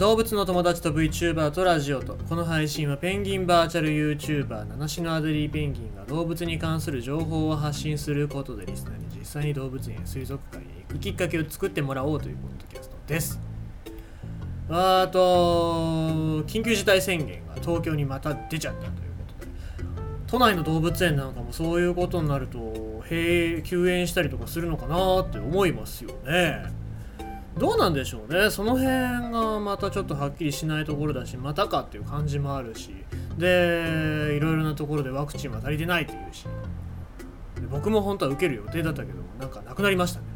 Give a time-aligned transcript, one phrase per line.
[0.00, 13.38] 動物の友達と VTuber とラジオとこの配信はペンギンバーチャル YouTuber 七種のアデリーペンギンが動物に関する情報を発信することでリスナーに実際に動物園や水族館へ行くきっかけを作ってもらおうというポッドキャストです
[14.70, 19.52] あと緊急事態宣言が東京にまた出ちゃったということで。
[20.28, 22.58] 都内の動物園なんかもそういうことになると
[23.06, 26.79] 閉休園したりとかするのかなって思いますよね。
[27.58, 28.50] どうなんでしょうね。
[28.50, 28.86] その辺
[29.32, 32.94] がまたちょっとはっきりしないところだしまたかっていう感じもあるし。
[33.38, 36.46] でいろいろなところでワクチンは足りてないっていうし。
[37.70, 40.26] 僕も本当は受ける予定だったけどなんかなくなりましたね、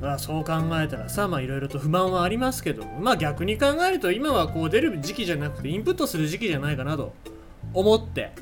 [0.00, 7.14] うん、あそう考えたらさまあいろいろと不満はありますけどまあ逆に考えると今はこう出る時期じゃなくてインプットする時期じゃないかなと
[7.72, 8.32] 思って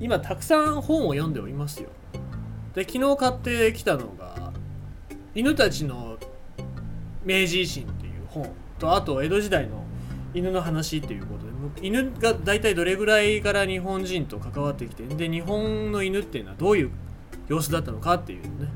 [0.00, 1.90] 今たくさん本を読んでおりますよ。
[2.74, 4.52] で昨日買ってきたのが
[5.34, 6.11] 犬たちの
[7.24, 9.84] 明治維新っていう本とあと江戸時代の
[10.34, 16.90] 犬の話っていうことで犬が大体どれぐらいから日本人と関わってきてで日本の犬っていうのはどういう
[17.48, 18.68] 様子だったのかっていうのね、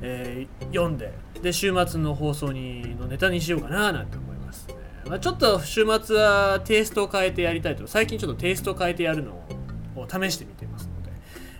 [0.00, 4.74] えー、読んでで週末の放送にのネタにしようかななんて思いますね、
[5.06, 11.10] まあ、ちょっと週末はテイストを変えてやりたいと最近ちょっとテイストを変えてやるのを試してみてますので、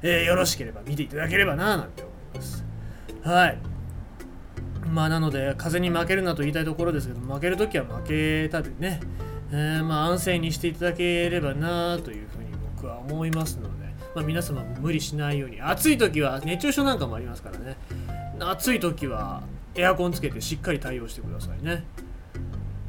[0.02, 2.64] えー、よろしければ見ていただければななんて思います。
[3.22, 3.58] はい。
[4.92, 9.00] まあなので風に負けるなと言いたいところですけど負けるときは負けたでね、
[9.50, 13.68] えー、まあ安静にしていただければなというふうに僕は思いますので、
[14.14, 17.76] まあ、皆様も無理しないように暑い時は熱中症なんかもありますからね。
[18.38, 19.42] 暑い時は
[19.74, 21.84] エアコンつけてしっかり対応してくださいね。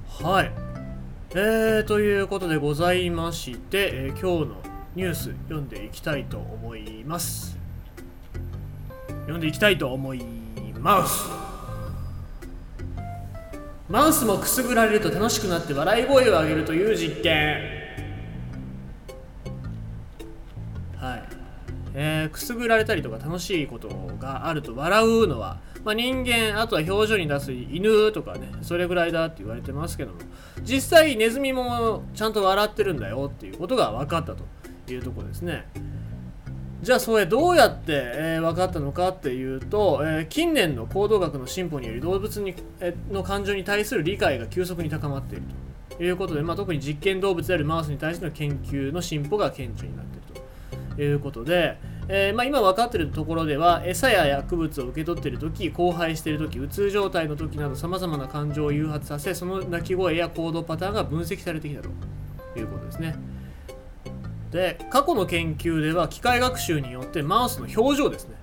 [0.08, 0.52] はい。
[1.32, 4.56] えー、ということでございまして、えー、今日の
[4.96, 7.58] ニュース読んでいきたいと思います。
[9.22, 10.24] 読んでいきたいと思い
[10.80, 11.37] ます。
[13.90, 17.62] マウスもくすぐられると楽しくなって笑い声を上げるという実験。
[20.98, 21.24] はい。
[21.94, 23.88] えー、くすぐられたりとか楽しいこと
[24.20, 30.20] があると笑うのは、まあ、人間あとは表情に出す犬とかねそれぐらいだって言われてますけども。
[30.64, 34.44] 実際ネズミもちゃんと笑ってるんだよっていうことが分かったと
[34.92, 35.66] いうとこですね。
[36.82, 45.44] じゃあそれどうやって、えー、分かったのかっていうと、えー、近年の行動学の進歩により動物に、えー、の感情に対する理解が急速に高まっている
[45.98, 50.42] ということで、まあ、特に実験動物であるマウスに対しての研究の進歩が顕著になっている
[50.96, 51.80] ということで、
[52.10, 61.90] えまあ、今分かっているところでは餌や薬物を受け取っている時荒廃している時うつ状態の時などさまざまな感情を誘発させその鳴き声や行動パターンが分析されてきたと
[62.60, 63.37] いうことですね。
[64.52, 68.36] で過去の研究では機械学習によってマウスの表情ですね。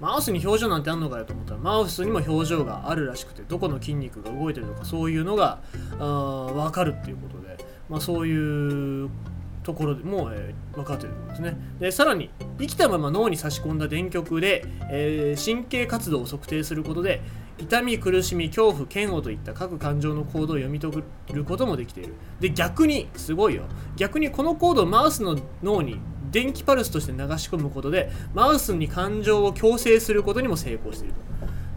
[0.00, 5.60] マウスに表情なんてあんのかよと思ったらマウスにも表情があるらしくてどこの筋肉が動いてるとかそういうのが
[5.98, 7.56] あ分かるっていうことで、
[7.88, 9.08] まあ、そういう
[9.62, 11.56] ところでも、えー、分かってるんですね。
[11.80, 12.28] でさらに
[12.58, 17.22] 生きたまま脳に差し込んだ電極で、えー、神経活動を測定することで
[17.58, 22.14] 痛み苦しみ恐怖嫌悪といった各感情の行動を読み取ることもできている。
[22.40, 23.64] で逆にすごいよ。
[23.96, 25.98] 逆にこのコードをマウスの脳に
[26.30, 31.20] 電気パルスとして流し込むことでマウスに感情を強制することにも成功していると。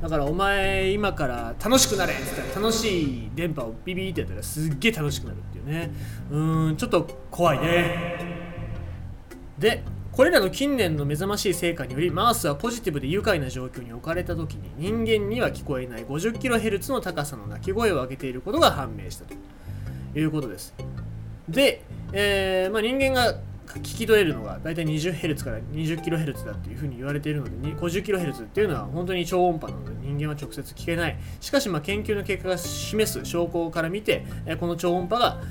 [0.01, 5.91] だからお前今から楽しくなれって言ったら楽しい電波をビビってやったらすっげえ楽しくなるっていうね。
[6.31, 8.15] うーんちょっと怖いね。
[9.57, 9.83] で
[10.17, 19.35] これらの近年の目覚ましい成果によりマウスはポジティブで愉快な状況に置かれた時に人間には聞こえない 50kHz の高さの鳴き声を上げていることが判明したと
[20.17, 20.73] いうことです。
[21.47, 21.83] で、
[22.13, 31.17] えー、まあ、人間が聞き取れるのが大体 20Hz から 20kHz だっていうふうに言われているので 50kHz っていうのは本当に超音波なので人間は直接聞けない。
[31.39, 34.25] しかしま研究の結果が示す証拠から見て
[34.59, 35.43] この超音波が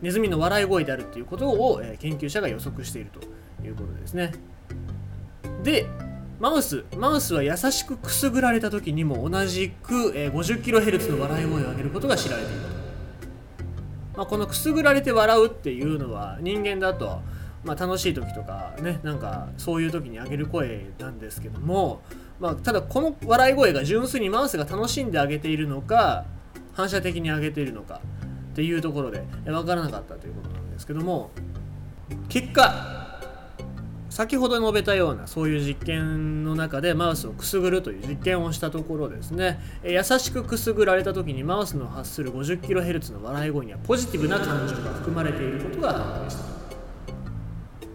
[0.00, 3.37] ネズミの笑い声であるっていうことを研究者が予測していると。
[3.64, 4.32] いうことですね。
[5.62, 5.86] で
[6.38, 12.68] マウスマウスは優しくくすぐられた時にも同じく 50kHz の笑い声を上げることが知られていると、
[14.18, 17.20] まあ、このくすぐられて笑うっていうのは人間だと
[17.64, 22.02] まあ、楽しい時とかねなんかそういう時に上げる声なんですけども、
[22.38, 26.24] まあ、ただこの笑い声が純粋にマウスが楽しんであげているのか
[26.72, 28.00] 反射的に上げているのか
[28.52, 31.30] っていうところで分からなかったということなんですけども
[32.28, 32.97] 結果
[34.10, 39.60] 先ほど述べたようなそういう実験の中でマウスをくすぐるという実験をしたところですね。
[39.84, 46.58] 優しくくすぐられた時にマウスの発する 50kHz の笑い声にはポジティブな感情が含まれていることが判明した。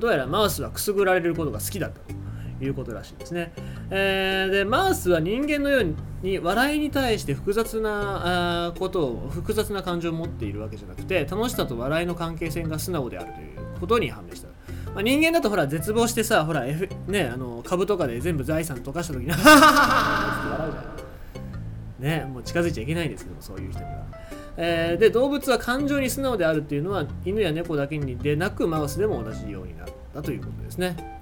[0.03, 2.01] どうやらマウスはくすぐられることが好きだと
[2.61, 3.53] いうことらしいですね、
[3.89, 14.52] えー、でマウスは人間のように笑いに対して複雑なことを複雑な感情を持っているわけじゃなくて楽しさと笑いの関係性が素直であるということに判明した。
[14.93, 20.93] まあ、人間だとほら絶望してさほら、F ね、あの株とかで全部財産溶かした時にハハハハって笑うじゃん。
[22.03, 23.91] ねもう近づいちゃいけないんですけどそういう人には、
[24.57, 31.21] えー、で動物は感情に素直であるっていうのは犬や猫だけにでなくマウスでも同じようになったということですね。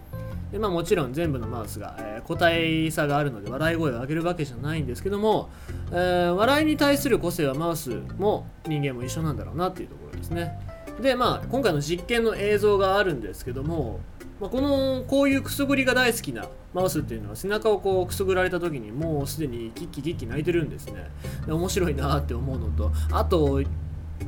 [0.51, 5.49] でまあ、もちろん全部のマウスが、えー、個体差があるので笑い声を上げるわけじゃないんですけども、
[5.91, 10.59] えー、笑いに対する個性はマウスも人間も一緒なんだろうなっていうところですね。
[10.99, 13.99] でまあ今回の実験の映像があるんですけども、
[14.39, 21.09] まあ、このこういうくすぐりが大好きなマウスっていうのは背中をこうくすぐられた時にもうすでにキッキキッキ泣いてるんですね。
[21.45, 23.61] で面白いなって思うのとあと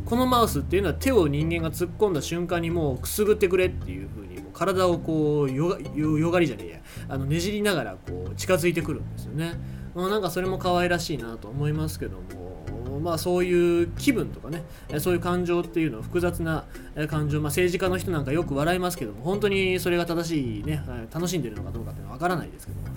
[0.06, 6.80] このマウスっていうのは手を人間が突っ込んだ瞬間にもうくすぐってくれっていう風にもう体をこうよがよがりじゃねえや。
[7.10, 9.54] あのねじりながらこう近づいてくるんですよね、
[9.96, 12.53] まあ、なんかそれも可愛らしいなと思いますけども
[12.94, 14.64] もまあ、そういう気分とかね
[15.00, 16.66] そういう感情っていうのは複雑な
[17.10, 22.88] 感情、まあ、政治家の人なんかよく笑いますけども本当にそれが正しいね楽しんでるのかどうかっていうのは分からないですけども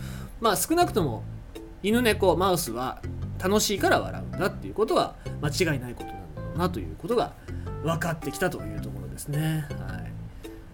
[0.41, 1.25] まあ少なくとも
[1.83, 3.01] 犬猫マウスは
[3.43, 7.33] 楽しいから笑うんだっていうことは間違いないことなんだろうなということが
[7.83, 9.67] 分かってきたというところですね。
[9.71, 10.13] はい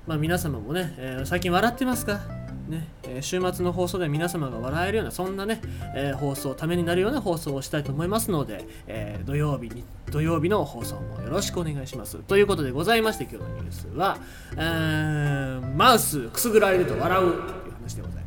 [0.06, 2.41] まあ、皆様もね、えー、最近笑ってますか？
[2.72, 5.60] ねえー、週末の放送で皆様が笑えるようなそんなね、
[5.94, 12.18] えー、放送ためになるような放送をしたいと思いますので、えー、土曜日に土曜日の放送もよろしくお願いします。
[12.18, 14.18] ということでございまして今日のニュースは、
[14.52, 17.32] えー、マウスくすぐられると笑うとい
[17.68, 18.21] う話でございます。